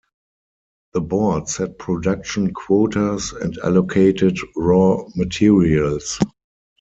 [0.93, 6.17] The board set production quotas and allocated raw materials.